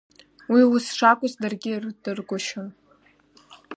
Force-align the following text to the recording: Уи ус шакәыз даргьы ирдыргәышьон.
Уи 0.51 0.61
ус 0.75 0.85
шакәыз 0.97 1.33
даргьы 1.41 1.69
ирдыргәышьон. 1.73 2.67